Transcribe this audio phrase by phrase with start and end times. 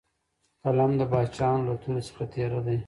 [0.63, 2.77] قلم د باچاهانو له تورې څخه تېره دی.